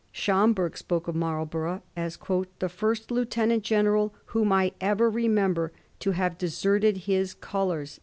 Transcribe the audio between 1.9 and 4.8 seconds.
as * the first lieu tenant general whom I